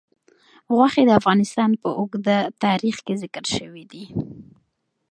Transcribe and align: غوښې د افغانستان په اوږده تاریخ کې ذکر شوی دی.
غوښې 0.75 1.03
د 1.07 1.11
افغانستان 1.19 1.71
په 1.81 1.89
اوږده 1.99 2.37
تاریخ 2.63 2.95
کې 3.05 3.13
ذکر 3.23 3.43
شوی 3.55 3.83
دی. 3.91 4.03